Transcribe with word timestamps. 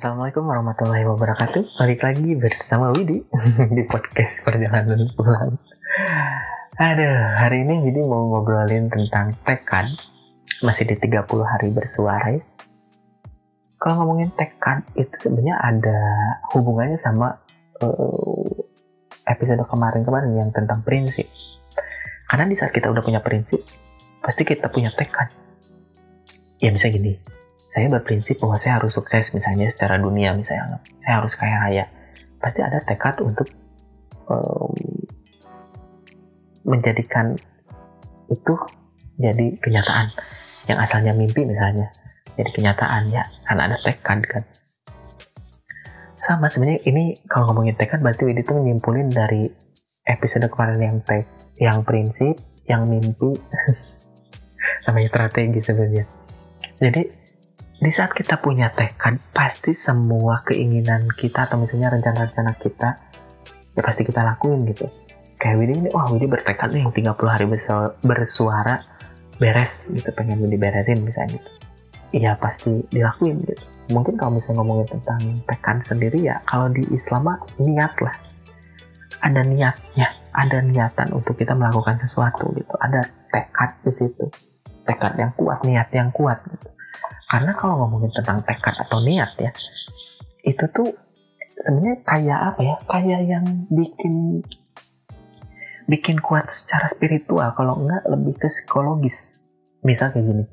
Assalamualaikum 0.00 0.48
warahmatullahi 0.48 1.04
wabarakatuh. 1.12 1.76
Balik 1.76 2.00
lagi 2.00 2.32
bersama 2.32 2.88
Widi 2.88 3.20
di 3.76 3.84
podcast 3.84 4.32
Perjalanan 4.48 5.12
Pulang. 5.12 5.60
Aduh, 6.80 7.20
hari 7.36 7.68
ini 7.68 7.84
Widi 7.84 8.00
mau 8.08 8.32
ngobrolin 8.32 8.88
tentang 8.88 9.36
tekad. 9.44 9.92
Masih 10.64 10.88
di 10.88 10.96
30 10.96 11.20
hari 11.44 11.68
bersuara 11.76 12.32
ya. 12.32 12.40
Kalau 13.76 14.00
ngomongin 14.00 14.32
tekad 14.40 14.88
itu 14.96 15.12
sebenarnya 15.20 15.60
ada 15.60 16.00
hubungannya 16.56 16.96
sama 17.04 17.36
uh, 17.84 18.56
episode 19.28 19.60
kemarin-kemarin 19.68 20.32
yang 20.32 20.48
tentang 20.48 20.80
prinsip. 20.80 21.28
Karena 22.24 22.48
di 22.48 22.56
saat 22.56 22.72
kita 22.72 22.88
udah 22.88 23.04
punya 23.04 23.20
prinsip, 23.20 23.60
pasti 24.24 24.48
kita 24.48 24.72
punya 24.72 24.96
tekad. 24.96 25.28
Ya 26.56 26.72
bisa 26.72 26.88
gini, 26.88 27.20
saya 27.70 27.86
berprinsip 27.86 28.42
bahwa 28.42 28.58
saya 28.58 28.82
harus 28.82 28.90
sukses 28.90 29.30
misalnya 29.30 29.70
secara 29.70 29.94
dunia 29.94 30.34
misalnya, 30.34 30.82
saya 31.06 31.14
harus 31.22 31.32
kaya 31.38 31.56
raya. 31.62 31.84
Pasti 32.42 32.60
ada 32.66 32.82
tekad 32.82 33.22
untuk 33.22 33.46
um, 34.26 34.74
menjadikan 36.66 37.38
itu 38.26 38.54
jadi 39.20 39.46
kenyataan. 39.62 40.10
Yang 40.66 40.78
asalnya 40.88 41.12
mimpi 41.14 41.46
misalnya. 41.46 41.94
Jadi 42.34 42.50
kenyataan 42.58 43.12
ya. 43.12 43.22
Karena 43.46 43.62
ada 43.70 43.78
tekad 43.86 44.18
kan. 44.26 44.42
Sama 46.20 46.50
sebenarnya 46.50 46.82
ini 46.90 47.14
kalau 47.30 47.50
ngomongin 47.52 47.78
tekad 47.78 48.02
berarti 48.02 48.26
Widi 48.28 48.42
itu 48.42 48.54
nyimpulin 48.54 49.08
dari 49.10 49.46
episode 50.06 50.46
kemarin 50.52 50.78
yang 50.80 50.96
tek 51.06 51.24
yang 51.60 51.78
prinsip 51.86 52.34
yang 52.66 52.88
mimpi. 52.88 53.36
Sama 54.84 55.00
strategi 55.06 55.60
sebenarnya. 55.60 56.04
Jadi 56.80 57.19
di 57.80 57.88
saat 57.88 58.12
kita 58.12 58.36
punya 58.44 58.68
tekad 58.76 59.16
pasti 59.32 59.72
semua 59.72 60.44
keinginan 60.44 61.08
kita 61.16 61.48
atau 61.48 61.56
misalnya 61.56 61.96
rencana-rencana 61.96 62.52
kita 62.60 62.92
ya 63.72 63.80
pasti 63.80 64.04
kita 64.04 64.20
lakuin 64.20 64.60
gitu. 64.68 64.84
Kayak 65.40 65.56
Widi 65.56 65.72
ini 65.80 65.88
wah 65.88 66.04
Widi 66.12 66.28
bertekad 66.28 66.76
nih 66.76 66.84
yang 66.84 66.92
30 66.92 67.16
hari 67.24 67.48
bersuara 68.04 68.84
beres 69.40 69.72
gitu 69.88 70.12
pengen 70.12 70.44
diberesin 70.44 71.00
misalnya 71.00 71.40
gitu. 71.40 71.50
Iya 72.20 72.36
pasti 72.36 72.84
dilakuin 72.92 73.40
gitu. 73.48 73.64
Mungkin 73.96 74.20
kalau 74.20 74.36
misalnya 74.36 74.60
ngomongin 74.60 74.88
tentang 75.00 75.20
tekad 75.48 75.80
sendiri 75.88 76.20
ya 76.20 76.36
kalau 76.44 76.68
di 76.68 76.84
Islam 76.92 77.32
niat 77.56 77.96
lah. 78.04 78.16
Ada 79.24 79.40
niatnya 79.48 80.08
ada 80.36 80.60
niatan 80.60 81.16
untuk 81.16 81.32
kita 81.32 81.56
melakukan 81.56 81.96
sesuatu 82.04 82.52
gitu. 82.52 82.76
Ada 82.76 83.08
tekad 83.32 83.72
di 83.88 83.92
situ. 83.96 84.28
Tekad 84.84 85.16
yang 85.16 85.32
kuat 85.32 85.64
niat 85.64 85.88
yang 85.96 86.12
kuat 86.12 86.44
gitu 86.44 86.68
karena 87.30 87.54
kalau 87.54 87.86
ngomongin 87.86 88.10
tentang 88.10 88.42
tekad 88.42 88.74
atau 88.74 88.98
niat 89.06 89.30
ya 89.38 89.54
itu 90.42 90.64
tuh 90.74 90.90
sebenarnya 91.64 92.00
kayak 92.04 92.40
apa 92.54 92.60
ya? 92.64 92.76
Kayak 92.88 93.20
yang 93.28 93.46
bikin 93.68 94.14
bikin 95.90 96.16
kuat 96.22 96.48
secara 96.54 96.88
spiritual. 96.88 97.52
Kalau 97.54 97.84
enggak 97.84 98.02
lebih 98.08 98.34
ke 98.40 98.48
psikologis. 98.48 99.36
Misal 99.84 100.12
kayak 100.12 100.26
gini 100.28 100.44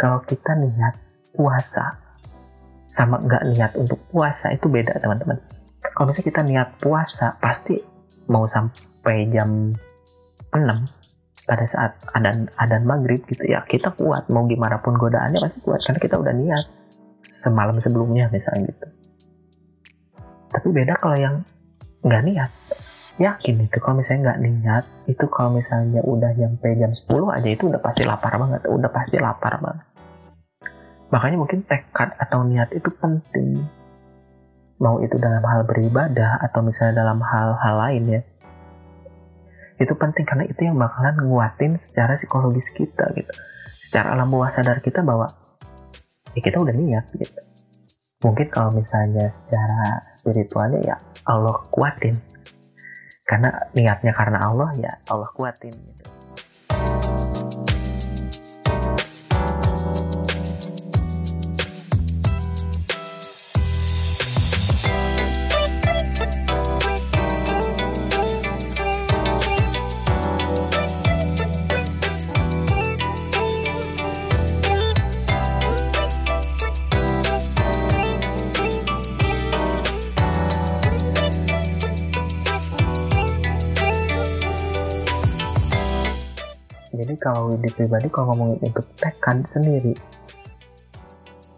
kalau 0.00 0.24
kita 0.24 0.56
niat 0.56 0.96
puasa 1.36 2.00
sama 2.88 3.20
enggak 3.20 3.44
niat 3.52 3.72
untuk 3.76 4.00
puasa 4.08 4.48
itu 4.52 4.66
beda 4.72 4.96
teman-teman. 4.96 5.36
Kalau 5.80 6.08
misalnya 6.08 6.28
kita 6.32 6.42
niat 6.44 6.68
puasa 6.80 7.36
pasti 7.40 7.76
mau 8.32 8.48
sampai 8.48 9.28
jam 9.32 9.68
6 10.52 10.99
pada 11.44 11.64
saat 11.66 11.96
adan 12.14 12.48
adan 12.56 12.82
maghrib 12.84 13.20
gitu 13.26 13.44
ya 13.46 13.64
kita 13.64 13.92
kuat. 13.96 14.28
Mau 14.28 14.44
gimana 14.46 14.78
pun 14.80 14.96
godaannya 14.96 15.40
pasti 15.40 15.58
kuat 15.64 15.80
karena 15.84 16.00
kita 16.00 16.16
udah 16.20 16.34
niat 16.34 16.64
semalam 17.40 17.76
sebelumnya 17.80 18.28
misalnya 18.28 18.70
gitu. 18.70 18.86
Tapi 20.50 20.66
beda 20.70 20.94
kalau 20.98 21.16
yang 21.16 21.36
nggak 22.04 22.22
niat. 22.26 22.50
Yakin 23.20 23.68
itu 23.68 23.76
kalau 23.84 24.00
misalnya 24.00 24.32
nggak 24.32 24.40
niat 24.40 24.84
itu 25.04 25.24
kalau 25.28 25.50
misalnya 25.52 26.00
udah 26.00 26.32
nyampe 26.32 26.72
jam 26.72 26.92
10 26.96 27.36
aja 27.36 27.48
itu 27.52 27.68
udah 27.68 27.80
pasti 27.84 28.02
lapar 28.08 28.32
banget 28.40 28.64
udah 28.64 28.90
pasti 28.90 29.16
lapar 29.20 29.60
banget. 29.60 29.86
Makanya 31.10 31.36
mungkin 31.36 31.60
tekad 31.66 32.16
atau 32.16 32.46
niat 32.46 32.70
itu 32.72 32.88
penting. 32.96 33.60
Mau 34.80 34.96
itu 35.04 35.20
dalam 35.20 35.44
hal 35.44 35.68
beribadah 35.68 36.40
atau 36.40 36.64
misalnya 36.64 37.04
dalam 37.04 37.20
hal-hal 37.20 37.74
lain 37.76 38.04
ya 38.08 38.20
itu 39.80 39.96
penting 39.96 40.28
karena 40.28 40.44
itu 40.44 40.60
yang 40.68 40.76
bakalan 40.76 41.16
nguatin 41.24 41.80
secara 41.80 42.20
psikologis 42.20 42.68
kita 42.76 43.08
gitu. 43.16 43.32
Secara 43.88 44.12
alam 44.12 44.28
bawah 44.28 44.52
sadar 44.52 44.84
kita 44.84 45.00
bahwa 45.00 45.24
ya 46.36 46.40
kita 46.44 46.60
udah 46.60 46.76
niat 46.76 47.08
gitu. 47.16 47.40
Mungkin 48.20 48.52
kalau 48.52 48.76
misalnya 48.76 49.32
secara 49.48 50.04
spiritualnya 50.12 50.80
ya 50.84 50.96
Allah 51.24 51.56
kuatin. 51.72 52.20
Karena 53.24 53.48
niatnya 53.72 54.12
karena 54.12 54.44
Allah 54.44 54.68
ya 54.76 54.92
Allah 55.08 55.32
kuatin 55.32 55.72
gitu. 55.72 56.19
Kalau 87.20 87.54
di 87.60 87.68
pribadi 87.70 88.08
kalau 88.08 88.32
ngomongin 88.32 88.58
untuk 88.64 88.88
tekad 88.96 89.44
sendiri. 89.46 89.94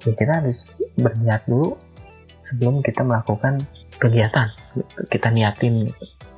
Ya 0.02 0.12
kita 0.18 0.42
harus 0.42 0.58
berniat 0.98 1.46
dulu 1.46 1.78
sebelum 2.42 2.82
kita 2.82 3.06
melakukan 3.06 3.62
kegiatan. 4.02 4.50
Kita 5.06 5.30
niatin 5.30 5.86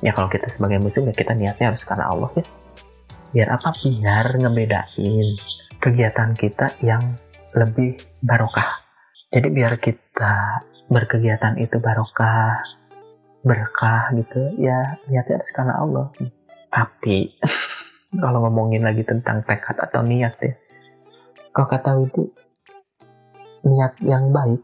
ya 0.05 0.13
kalau 0.13 0.29
kita 0.29 0.45
sebagai 0.53 0.79
muslim 0.85 1.09
ya 1.09 1.15
kita 1.17 1.33
niatnya 1.33 1.73
harus 1.73 1.81
karena 1.81 2.05
Allah 2.13 2.29
ya. 2.37 2.45
Biar 3.33 3.49
apa? 3.57 3.69
Biar 3.81 4.25
ngebedain 4.37 5.27
kegiatan 5.81 6.29
kita 6.37 6.77
yang 6.85 7.03
lebih 7.57 7.97
barokah. 8.21 8.85
Jadi 9.33 9.47
biar 9.49 9.81
kita 9.81 10.63
berkegiatan 10.85 11.57
itu 11.57 11.81
barokah 11.81 12.61
berkah 13.45 14.09
gitu 14.17 14.57
ya 14.57 14.97
niatnya 15.05 15.41
harus 15.41 15.51
karena 15.53 15.73
Allah. 15.81 16.07
Tapi 16.69 17.17
kalau 18.19 18.39
ngomongin 18.47 18.83
lagi 18.83 19.03
tentang 19.03 19.43
tekad 19.43 19.77
atau 19.79 20.01
niat 20.03 20.35
ya. 20.39 20.53
Kalau 21.55 21.67
kata 21.71 21.89
Widi 21.99 22.23
niat 23.65 23.97
yang 24.05 24.29
baik 24.29 24.61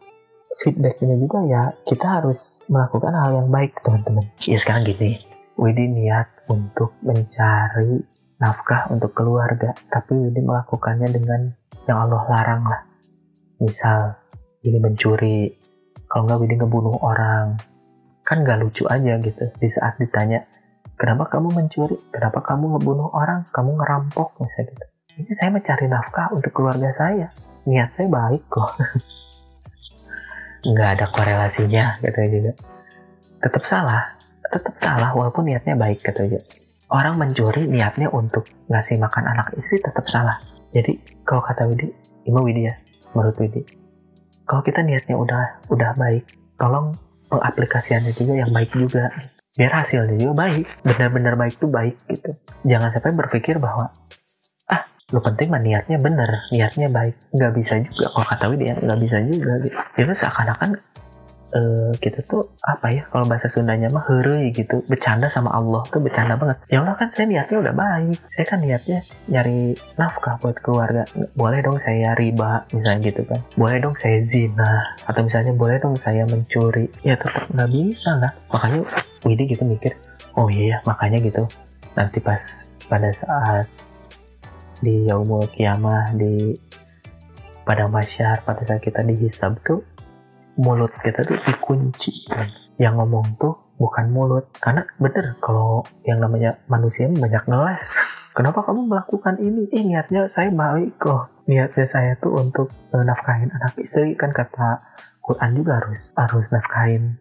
feedbacknya 0.62 1.18
juga 1.18 1.40
ya 1.50 1.64
kita 1.90 2.22
harus 2.22 2.38
melakukan 2.70 3.14
hal 3.16 3.32
yang 3.44 3.50
baik 3.50 3.74
teman-teman. 3.82 4.26
Ya 4.46 4.58
sekarang 4.62 4.86
gini. 4.86 5.24
Widi 5.60 5.86
niat 5.88 6.28
untuk 6.50 6.96
mencari 7.06 8.02
nafkah 8.42 8.90
untuk 8.90 9.14
keluarga 9.14 9.74
tapi 9.90 10.16
Widi 10.18 10.42
melakukannya 10.42 11.10
dengan 11.10 11.54
yang 11.90 11.98
Allah 12.08 12.24
larang 12.30 12.64
lah. 12.66 12.82
Misal 13.60 14.16
Widi 14.62 14.80
mencuri. 14.80 15.52
Kalau 16.08 16.28
nggak 16.28 16.40
Widi 16.44 16.56
ngebunuh 16.60 16.98
orang. 17.02 17.58
Kan 18.22 18.46
nggak 18.46 18.62
lucu 18.62 18.86
aja 18.88 19.18
gitu 19.18 19.50
di 19.58 19.68
saat 19.74 19.98
ditanya 19.98 20.46
kenapa 21.02 21.26
kamu 21.34 21.50
mencuri? 21.50 21.98
Kenapa 22.14 22.46
kamu 22.46 22.78
ngebunuh 22.78 23.10
orang? 23.18 23.50
Kamu 23.50 23.74
ngerampok 23.82 24.38
misalnya 24.38 24.70
gitu. 24.70 24.86
Ini 25.18 25.32
saya 25.34 25.50
mencari 25.50 25.86
nafkah 25.90 26.30
untuk 26.30 26.54
keluarga 26.54 26.94
saya. 26.94 27.34
Niat 27.66 27.98
saya 27.98 28.06
baik 28.06 28.44
kok. 28.46 28.72
Nggak 30.70 30.90
ada 31.02 31.06
korelasinya 31.10 31.98
gitu 32.06 32.20
juga. 32.30 32.54
Tetap 33.42 33.66
salah 33.66 34.22
tetap 34.52 34.76
salah 34.84 35.10
walaupun 35.16 35.48
niatnya 35.48 35.80
baik 35.80 36.04
gitu 36.04 36.28
orang 36.92 37.16
mencuri 37.16 37.64
niatnya 37.72 38.12
untuk 38.12 38.44
ngasih 38.68 39.00
makan 39.00 39.24
anak 39.32 39.48
istri 39.56 39.80
tetap 39.80 40.04
salah. 40.12 40.36
Jadi 40.76 41.24
kalau 41.24 41.40
kata 41.40 41.68
Widi 41.72 41.88
Ima 42.28 42.44
Widi 42.44 42.68
ya 42.68 42.76
menurut 43.16 43.36
Widi 43.40 43.64
kalau 44.44 44.60
kita 44.64 44.84
niatnya 44.84 45.16
udah 45.16 45.64
udah 45.72 45.92
baik 45.96 46.28
tolong 46.60 46.92
pengaplikasiannya 47.32 48.12
juga 48.16 48.34
yang 48.44 48.52
baik 48.52 48.72
juga 48.76 49.08
biar 49.56 49.72
hasilnya 49.84 50.16
juga 50.18 50.34
baik. 50.48 50.66
Benar-benar 50.88 51.34
baik 51.36 51.56
tuh 51.60 51.70
baik 51.72 51.96
gitu. 52.08 52.32
Jangan 52.68 52.90
sampai 52.96 53.14
berpikir 53.16 53.60
bahwa 53.60 53.92
ah 54.72 54.82
lu 55.12 55.20
penting 55.20 55.52
mah 55.52 55.62
niatnya 55.62 55.98
bener 56.00 56.30
niatnya 56.54 56.88
baik. 56.88 57.16
Nggak 57.36 57.52
bisa 57.60 57.74
juga 57.84 58.06
kalau 58.16 58.28
kata 58.28 58.46
Widi 58.52 58.66
ya 58.72 58.76
nggak 58.80 59.00
bisa 59.00 59.18
juga 59.28 59.54
gitu. 59.66 59.78
Itu 60.00 60.14
seakan-akan 60.16 60.70
uh, 61.56 61.92
kita 62.00 62.24
tuh 62.28 62.48
apa 62.64 62.88
ya 62.92 63.04
kalau 63.12 63.28
bahasa 63.28 63.48
Sundanya 63.52 63.92
mah 63.92 64.04
herei 64.08 64.52
gitu. 64.52 64.84
Bercanda 64.88 65.28
sama 65.32 65.52
Allah 65.52 65.84
tuh 65.92 66.00
bercanda 66.00 66.36
banget. 66.40 66.58
Ya 66.72 66.84
Allah 66.84 66.96
kan 66.96 67.12
saya 67.16 67.28
niatnya 67.28 67.58
udah 67.60 67.76
baik. 67.76 68.18
Saya 68.36 68.46
kan 68.48 68.60
niatnya 68.64 69.00
nyari 69.28 69.76
nafkah 70.00 70.36
buat 70.40 70.58
keluarga. 70.64 71.04
Boleh 71.36 71.60
dong 71.64 71.78
saya 71.84 72.16
riba 72.16 72.64
misalnya 72.72 73.02
gitu 73.12 73.22
kan. 73.28 73.40
Boleh 73.56 73.78
dong 73.80 73.96
saya 74.00 74.20
zina 74.24 74.82
atau 75.06 75.22
misalnya 75.24 75.54
boleh 75.56 75.78
dong 75.80 75.96
saya 76.00 76.24
mencuri. 76.28 76.88
Ya 77.04 77.16
tetap 77.20 77.48
nggak 77.52 77.70
bisa 77.72 78.12
lah 78.20 78.32
makanya 78.52 78.82
Widi 79.22 79.54
gitu 79.54 79.64
mikir 79.70 79.94
oh 80.36 80.50
iya 80.50 80.80
makanya 80.88 81.22
gitu. 81.22 81.44
Nanti 81.94 82.24
pas 82.24 82.40
pada 82.88 83.12
saat 83.14 83.66
di 84.82 85.06
yaumul 85.06 85.46
kiamah 85.54 86.10
di 86.18 86.58
pada 87.62 87.86
masyar 87.86 88.42
pada 88.42 88.66
saat 88.66 88.82
kita 88.82 89.06
dihisab 89.06 89.62
tuh 89.62 89.86
mulut 90.58 90.92
kita 91.04 91.24
tuh 91.24 91.38
dikunci. 91.46 92.28
Yang 92.82 92.94
ngomong 92.98 93.26
tuh 93.38 93.54
bukan 93.78 94.10
mulut. 94.10 94.50
Karena 94.58 94.84
bener 94.98 95.38
kalau 95.40 95.86
yang 96.08 96.20
namanya 96.20 96.58
manusia 96.68 97.08
banyak 97.08 97.44
ngeles. 97.48 97.88
Kenapa 98.32 98.64
kamu 98.64 98.88
melakukan 98.88 99.36
ini? 99.44 99.68
Eh 99.76 99.84
niatnya 99.84 100.32
saya 100.32 100.48
baik 100.56 100.96
kok 100.96 101.44
niatnya 101.52 101.84
saya 101.92 102.16
tuh 102.16 102.40
untuk 102.40 102.72
uh, 102.96 103.04
nafkahin 103.04 103.52
anak 103.52 103.76
istri. 103.80 104.16
Kan 104.16 104.32
kata 104.32 104.80
Quran 105.20 105.52
juga 105.56 105.84
harus 105.84 106.02
harus 106.16 106.46
nafkahin 106.50 107.20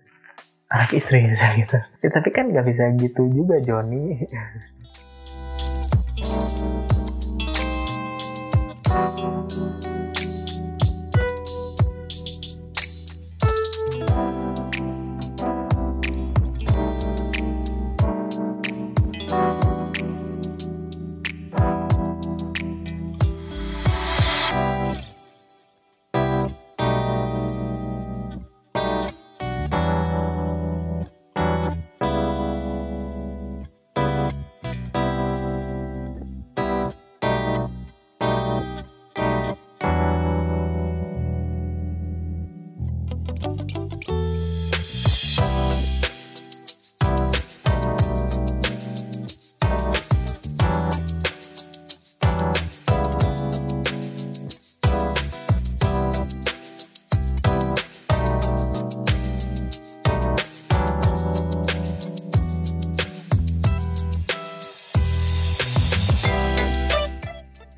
anak 0.70 0.90
istri 0.94 1.26
gitu. 1.60 1.78
Ya, 2.00 2.08
tapi 2.14 2.30
kan 2.30 2.50
nggak 2.50 2.66
bisa 2.66 2.94
gitu 2.98 3.26
juga 3.30 3.58
Joni 3.58 4.22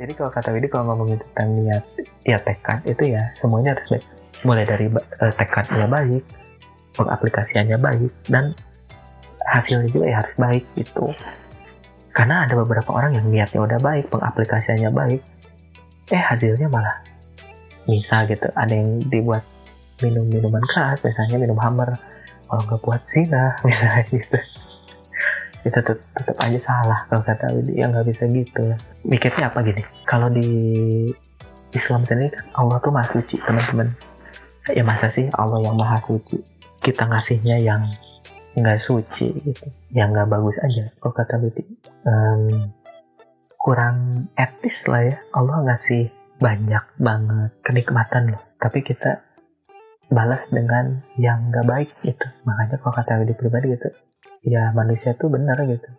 jadi 0.02 0.18
kalau 0.18 0.30
kata 0.34 0.50
Widi 0.50 0.66
kalau 0.66 0.92
ngomongin 0.92 1.16
tentang 1.22 1.48
niat 1.54 1.84
ya 2.26 2.34
tekad 2.42 2.82
itu 2.84 3.14
ya 3.14 3.30
semuanya 3.38 3.78
harus 3.78 3.86
baik 3.86 4.21
mulai 4.42 4.66
dari 4.66 4.86
uh, 4.90 5.32
tekadnya 5.34 5.86
baik 5.86 6.22
pengaplikasiannya 6.92 7.78
baik 7.80 8.12
dan 8.28 8.52
hasilnya 9.42 9.88
juga 9.90 10.06
ya 10.08 10.16
harus 10.22 10.34
baik 10.38 10.64
gitu. 10.76 11.06
Karena 12.12 12.44
ada 12.44 12.54
beberapa 12.60 12.92
orang 12.92 13.16
yang 13.16 13.26
niatnya 13.32 13.60
udah 13.64 13.80
baik 13.80 14.12
pengaplikasiannya 14.12 14.90
baik 14.92 15.20
eh 16.12 16.22
hasilnya 16.22 16.68
malah 16.68 17.00
bisa 17.88 18.28
gitu. 18.28 18.46
Ada 18.52 18.72
yang 18.72 19.00
dibuat 19.08 19.42
minum 20.04 20.28
minuman 20.28 20.62
keras 20.68 21.00
misalnya 21.00 21.36
minum 21.40 21.58
hammer. 21.58 21.90
Kalau 22.46 22.62
nggak 22.68 22.80
buat 22.84 23.02
zina 23.08 23.56
misalnya 23.66 24.04
gitu. 24.12 24.38
Kita 25.62 25.78
tetap, 25.78 26.36
aja 26.42 26.58
salah 26.66 27.00
kalau 27.06 27.22
kata 27.22 27.54
Widi 27.54 27.78
ya 27.80 27.86
nggak 27.88 28.04
bisa 28.10 28.26
gitu. 28.28 28.64
Mikirnya 29.06 29.48
apa 29.48 29.62
gini? 29.64 29.82
Kalau 30.04 30.28
di 30.28 30.48
Islam 31.72 32.04
sendiri 32.04 32.34
kan 32.36 32.44
Allah 32.60 32.76
tuh 32.84 32.92
maha 32.92 33.08
suci 33.16 33.40
teman-teman 33.40 33.88
ya 34.70 34.82
masa 34.86 35.10
sih 35.10 35.26
Allah 35.34 35.58
yang 35.66 35.74
maha 35.74 35.98
suci? 36.06 36.38
Kita 36.78 37.10
ngasihnya 37.10 37.58
yang 37.58 37.82
nggak 38.54 38.78
suci 38.86 39.34
gitu. 39.42 39.66
Yang 39.90 40.08
nggak 40.14 40.28
bagus 40.30 40.56
aja. 40.62 40.84
Kalau 41.02 41.14
kata 41.14 41.34
Widi 41.42 41.62
um, 42.06 42.70
kurang 43.58 44.28
etis 44.38 44.78
lah 44.86 45.02
ya. 45.02 45.16
Allah 45.34 45.56
ngasih 45.66 46.10
banyak 46.38 46.84
banget 47.02 47.50
kenikmatan 47.66 48.34
loh. 48.34 48.42
Tapi 48.62 48.78
kita 48.86 49.22
balas 50.12 50.42
dengan 50.54 51.02
yang 51.18 51.50
nggak 51.50 51.66
baik 51.66 51.90
gitu. 52.06 52.26
Makanya 52.46 52.78
kalau 52.78 52.94
kata 52.94 53.18
Widi 53.22 53.34
pribadi 53.34 53.74
gitu 53.74 53.90
ya 54.46 54.70
manusia 54.74 55.14
tuh 55.18 55.30
benar 55.30 55.58
gitu. 55.66 55.90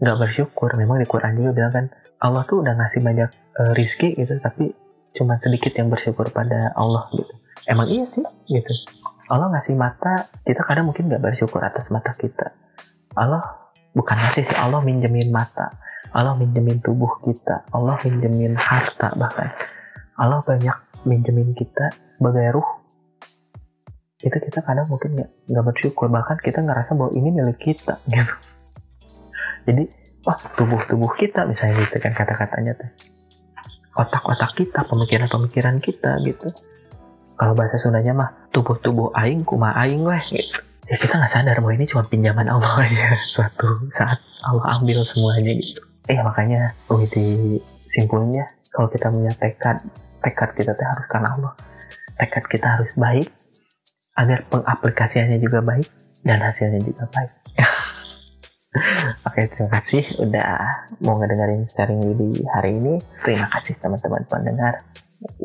Nggak 0.00 0.16
bersyukur. 0.20 0.72
Memang 0.80 1.00
di 1.00 1.08
Quran 1.08 1.36
juga 1.36 1.52
bilang 1.52 1.72
kan 1.72 1.86
Allah 2.22 2.46
tuh 2.46 2.62
udah 2.62 2.78
ngasih 2.78 3.00
banyak 3.02 3.30
uh, 3.58 3.72
rizki 3.74 4.14
gitu 4.14 4.38
tapi 4.38 4.70
cuma 5.12 5.36
sedikit 5.42 5.74
yang 5.76 5.92
bersyukur 5.92 6.30
pada 6.32 6.72
Allah 6.78 7.10
gitu 7.12 7.41
emang 7.66 7.86
iya 7.90 8.04
sih 8.10 8.24
gitu. 8.50 8.72
Allah 9.30 9.48
ngasih 9.48 9.76
mata 9.78 10.28
kita 10.44 10.60
kadang 10.66 10.90
mungkin 10.90 11.08
nggak 11.08 11.22
bersyukur 11.22 11.62
atas 11.62 11.88
mata 11.88 12.10
kita. 12.16 12.52
Allah 13.16 13.72
bukan 13.94 14.16
ngasih 14.18 14.44
sih 14.48 14.56
Allah 14.56 14.82
minjemin 14.82 15.30
mata. 15.30 15.72
Allah 16.12 16.36
minjemin 16.36 16.82
tubuh 16.82 17.22
kita. 17.22 17.64
Allah 17.72 17.96
minjemin 18.02 18.58
harta 18.58 19.14
bahkan. 19.16 19.48
Allah 20.18 20.44
banyak 20.44 20.76
minjemin 21.08 21.56
kita 21.56 21.88
sebagai 22.18 22.60
ruh. 22.60 22.70
Itu 24.22 24.36
kita 24.38 24.60
kadang 24.62 24.90
mungkin 24.90 25.16
nggak 25.16 25.30
nggak 25.48 25.64
bersyukur. 25.64 26.12
Bahkan 26.12 26.36
kita 26.44 26.60
ngerasa 26.60 26.92
bahwa 26.98 27.10
ini 27.16 27.28
milik 27.32 27.58
kita 27.62 27.96
gitu. 28.12 28.34
Jadi 29.62 29.82
wah 30.26 30.38
tubuh 30.58 30.82
tubuh 30.90 31.10
kita 31.16 31.46
misalnya 31.46 31.86
gitu 31.86 31.96
kan 32.02 32.12
kata-katanya 32.12 32.74
tuh. 32.76 32.90
Otak-otak 33.92 34.56
kita 34.56 34.88
pemikiran-pemikiran 34.88 35.76
kita 35.84 36.16
gitu 36.24 36.48
kalau 37.42 37.58
bahasa 37.58 37.74
Sundanya 37.82 38.14
mah 38.14 38.30
tubuh-tubuh 38.54 39.10
aing 39.18 39.42
kuma 39.42 39.74
aing 39.74 40.06
weh. 40.06 40.22
Gitu. 40.30 40.62
Ya 40.86 40.94
kita 40.94 41.18
nggak 41.18 41.34
sadar 41.34 41.58
bahwa 41.58 41.74
ini 41.74 41.90
cuma 41.90 42.06
pinjaman 42.06 42.46
Allah 42.46 42.86
aja 42.86 43.18
suatu 43.34 43.90
saat 43.98 44.22
Allah 44.46 44.78
ambil 44.78 45.02
semuanya 45.02 45.50
gitu. 45.58 45.82
Eh 46.06 46.22
makanya 46.22 46.70
oh 46.86 47.02
di 47.02 47.58
simpulnya 47.90 48.46
kalau 48.70 48.86
kita 48.94 49.10
punya 49.10 49.34
tekad 49.34 49.82
tekad 50.22 50.54
kita 50.54 50.70
tuh 50.78 50.86
harus 50.86 51.06
karena 51.10 51.28
Allah. 51.34 51.52
Tekad 52.14 52.44
kita 52.46 52.66
harus 52.78 52.94
baik 52.94 53.26
agar 54.14 54.46
pengaplikasiannya 54.46 55.42
juga 55.42 55.66
baik 55.66 55.90
dan 56.22 56.46
hasilnya 56.46 56.78
juga 56.78 57.10
baik. 57.10 57.32
Oke, 59.26 59.50
terima 59.50 59.82
kasih 59.82 60.04
udah 60.22 60.50
mau 61.02 61.18
ngedengerin 61.18 61.66
sharing 61.74 62.00
di 62.14 62.38
hari 62.54 62.78
ini. 62.78 63.02
Terima 63.26 63.50
kasih 63.50 63.74
teman-teman 63.82 64.22
pendengar 64.30 64.78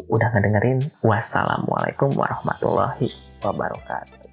udah 0.08 0.30
ngedengerin. 0.34 0.80
Wassalamualaikum 1.02 2.14
warahmatullahi 2.14 3.10
wabarakatuh. 3.42 4.27